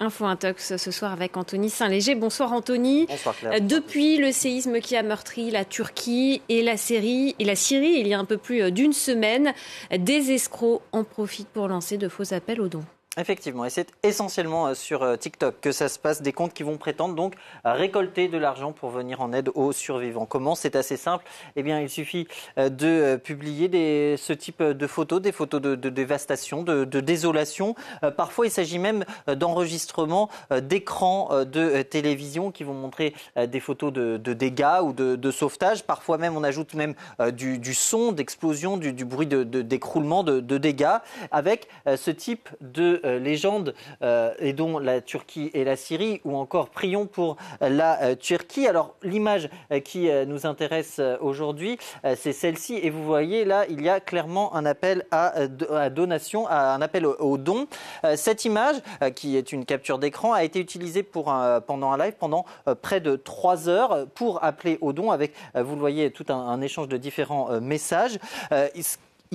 [0.00, 2.14] Info Intox ce soir avec Anthony Saint-Léger.
[2.14, 3.06] Bonsoir Anthony.
[3.06, 3.52] Bonsoir Claire.
[3.54, 7.94] Euh, depuis le séisme qui a meurtri la Turquie et la Syrie, et la Syrie
[8.00, 9.54] il y a un peu plus d'une semaine,
[9.96, 12.84] des escrocs en profitent pour lancer de faux appels aux dons.
[13.18, 16.62] Effectivement, et c'est essentiellement euh, sur euh, TikTok que ça se passe, des comptes qui
[16.62, 20.26] vont prétendre donc récolter de l'argent pour venir en aide aux survivants.
[20.26, 20.54] Comment?
[20.54, 21.24] C'est assez simple.
[21.56, 25.74] Eh bien, il suffit euh, de publier des, ce type de photos, des photos de,
[25.76, 27.74] dévastation, de, désolation.
[28.16, 30.28] Parfois, il s'agit même d'enregistrements
[30.60, 35.84] d'écrans de télévision qui vont montrer des photos de, dégâts ou de, sauvetage.
[35.84, 36.94] Parfois même, on ajoute même
[37.32, 40.98] du, son, d'explosion, du, bruit d'écroulement, de, dégâts,
[41.30, 46.70] avec ce type de légende euh, et dont la Turquie et la Syrie, ou encore
[46.70, 48.66] prions pour la euh, Turquie.
[48.66, 49.48] Alors l'image
[49.84, 51.78] qui nous intéresse aujourd'hui,
[52.14, 55.48] c'est celle-ci, et vous voyez là, il y a clairement un appel à,
[55.90, 57.66] donation, un appel au, don.
[58.14, 58.76] Cette image,
[59.14, 61.34] qui est une capture d'écran, a été utilisée pour
[61.66, 62.44] pendant un live pendant
[62.82, 66.88] près de trois heures pour appeler au don, avec, vous le voyez, tout un échange
[66.88, 68.18] de différents messages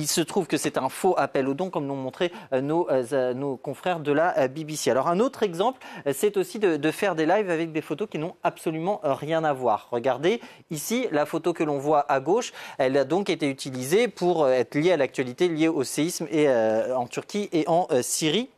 [0.00, 3.34] il se trouve que c'est un faux appel au don, comme l'ont montré euh, euh,
[3.34, 4.90] nos, confrères de la euh, BBC.
[4.90, 5.80] Alors un autre exemple,
[6.12, 9.88] c'est aussi de, faire des lives avec des photos qui n'ont absolument rien à voir.
[9.90, 14.48] Regardez ici la photo que l'on voit à gauche, elle a donc été utilisée pour
[14.48, 18.48] être liée à l'actualité, liée au séisme et, en Turquie et en Syrie.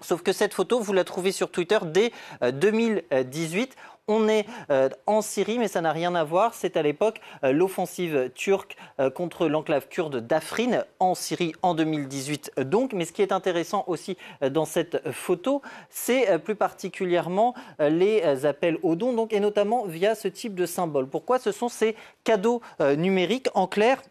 [0.00, 3.76] Sauf que cette photo, vous la trouvez sur Twitter dès 2018.
[4.08, 6.54] On est euh, en Syrie, mais ça n'a rien à voir.
[6.54, 12.52] C'est à l'époque euh, l'offensive turque euh, contre l'enclave kurde d'Afrin en Syrie en 2018.
[12.64, 14.16] Donc, mais ce qui est intéressant aussi
[14.50, 20.54] dans cette photo, c'est plus particulièrement les appels aux dons, et notamment via ce type
[20.54, 21.06] de symbole.
[21.06, 22.60] Pourquoi Ce sont ces cadeaux
[22.96, 23.48] numériques?
[23.54, 24.02] En clair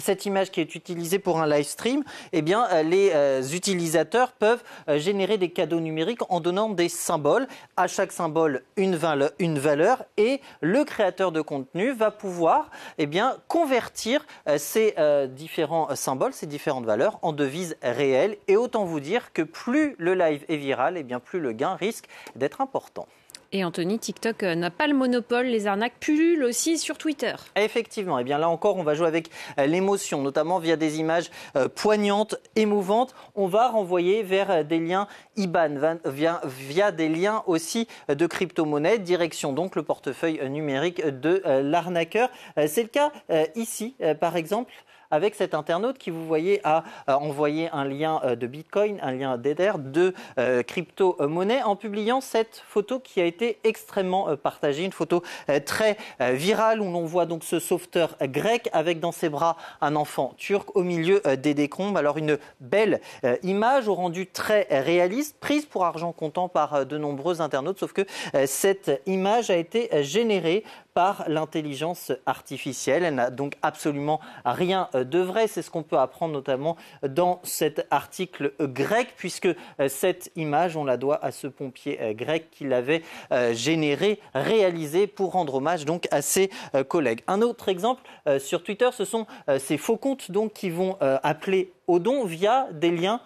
[0.00, 4.62] cette image qui est utilisée pour un live stream, eh euh, les euh, utilisateurs peuvent
[4.88, 7.46] euh, générer des cadeaux numériques en donnant des symboles.
[7.76, 13.08] À chaque symbole, une, valeur, et le créateur de contenu va pouvoir eh
[13.48, 14.26] convertir
[14.56, 14.94] ces
[15.30, 18.36] différents symboles, ces différentes valeurs en devises réelles.
[18.46, 21.74] Et autant vous dire que plus le live est viral, eh bien, plus le gain
[21.74, 23.06] risque d'être important.
[23.50, 27.32] Et Anthony, TikTok euh, n'a pas le monopole, les arnaques pullulent aussi sur Twitter.
[27.56, 30.98] Effectivement, et eh bien là encore, on va jouer avec euh, l'émotion, notamment via des
[30.98, 33.14] images euh, poignantes, émouvantes.
[33.34, 39.54] On va renvoyer vers des liens IBAN, via, via des liens aussi de crypto-monnaie, direction
[39.54, 42.28] donc le portefeuille numérique de l'arnaqueur.
[42.66, 43.12] C'est le cas
[43.54, 44.70] ici, par exemple,
[45.10, 49.12] avec cet internaute qui, vous voyez, a euh, envoyé un lien euh, de Bitcoin, un
[49.12, 54.92] lien d'Ether, de euh, crypto-monnaie, en publiant cette photo qui a été extrêmement partagée, une
[54.92, 55.22] photo
[55.64, 60.34] très virale où l'on voit donc ce sauveteur grec avec dans ses bras un enfant
[60.36, 61.98] turc au milieu des décombres.
[61.98, 63.00] Alors une belle
[63.42, 68.02] image au rendu très réaliste, prise pour argent comptant par de nombreux internautes, sauf que
[68.46, 70.64] cette image a été générée
[70.98, 73.04] par l'intelligence artificielle.
[73.04, 75.46] Elle n'a donc absolument rien de vrai.
[75.46, 76.76] C'est ce qu'on peut apprendre notamment
[77.08, 82.14] dans cet article grec, puisque euh, cette image, on la doit à ce pompier euh,
[82.14, 86.50] grec qui l'avait euh, généré, réalisé pour rendre hommage à ses
[86.88, 87.22] collègues.
[87.28, 88.02] Un autre exemple
[88.40, 89.26] sur Twitter, ce sont
[89.58, 93.20] ces faux comptes qui vont appeler au don via des liens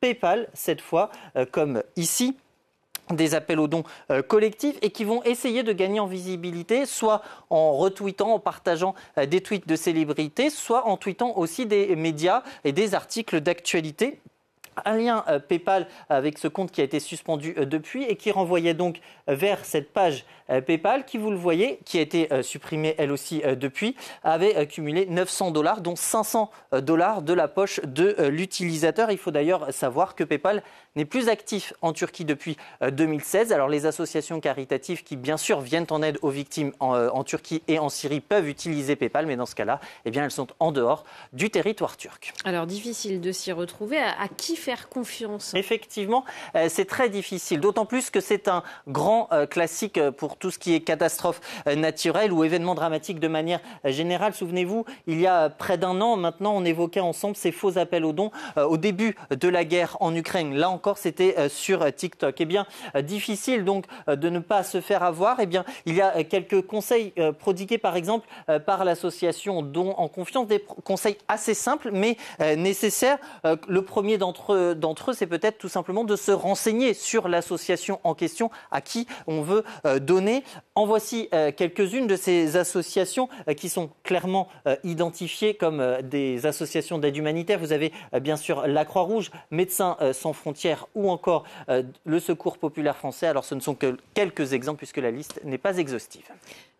[0.00, 1.10] PayPal cette fois,
[1.50, 2.36] comme ici
[3.10, 7.22] des appels aux dons euh, collectifs et qui vont essayer de gagner en visibilité, soit
[7.50, 12.42] en retweetant, en partageant euh, des tweets de célébrités, soit en tweetant aussi des médias
[12.64, 14.20] et des articles d'actualité
[14.84, 18.74] un lien euh, PayPal avec ce compte qui a été suspendu depuis et qui renvoyait
[18.74, 20.24] donc vers cette page
[20.66, 25.50] PayPal qui, vous le voyez, qui a été supprimée elle aussi depuis, avait cumulé 900
[25.50, 26.50] dollars, dont 500
[26.82, 29.10] dollars de la poche de l'utilisateur.
[29.10, 30.62] Il faut d'ailleurs savoir que PayPal
[30.96, 33.50] n'est plus actif en Turquie depuis 2016.
[33.50, 37.22] Euh, Alors les associations caritatives qui bien sûr viennent en aide aux victimes euh, en,
[37.22, 40.48] Turquie et en Syrie peuvent utiliser PayPal, mais dans ce cas-là, eh bien elles sont
[40.58, 42.32] en dehors du territoire turc.
[42.44, 43.98] Alors difficile de s'y retrouver.
[43.98, 44.56] À, qui
[44.88, 47.60] confiance Effectivement, euh, c'est très difficile.
[47.60, 52.44] D'autant plus que c'est un grand classique pour tout ce qui est catastrophe naturelle ou
[52.44, 54.34] événement dramatique de manière générale.
[54.34, 58.12] Souvenez-vous, il y a près d'un an maintenant, on évoquait ensemble ces faux appels aux
[58.12, 60.54] dons au début de la guerre en Ukraine.
[60.54, 62.40] Là encore, c'était euh, sur euh, TikTok.
[62.40, 65.40] Eh bien, euh, difficile donc de ne pas se faire avoir.
[65.40, 68.26] Eh bien, il y a quelques conseils prodigués par exemple
[68.66, 72.16] par l'association Don en confiance, des conseils assez simples mais
[72.56, 73.18] nécessaires.
[73.68, 78.00] Le premier d'entre moindre d'entre eux, c'est peut-être tout simplement de se renseigner sur l'association
[78.04, 79.64] en question à qui on veut
[80.00, 80.42] donner.
[80.74, 84.48] En voici quelques-unes de ces associations qui sont clairement
[84.84, 87.58] identifiées comme des associations d'aide humanitaire.
[87.58, 93.26] Vous avez bien sûr la Croix-Rouge, Médecins sans frontières ou encore le Secours populaire français.
[93.26, 96.24] Alors ce ne sont que quelques exemples puisque la liste n'est pas exhaustive.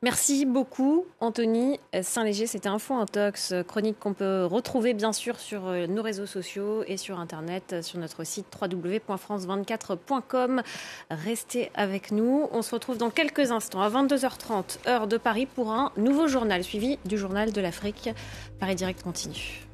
[0.03, 2.47] Merci beaucoup, Anthony Saint-Léger.
[2.47, 6.99] C'était Info Intox, chronique qu'on peut retrouver bien sûr sur euh, nos réseaux sociaux et
[6.99, 10.61] sur Internet, euh, sur notre site www.france24.com.
[11.11, 12.47] Restez avec nous.
[12.53, 16.63] On se retrouve dans quelques instants à 22h30, heure de Paris, pour un nouveau journal
[16.63, 18.11] suivi du journal de l'Afrique.
[18.61, 19.66] Paris Direct continue.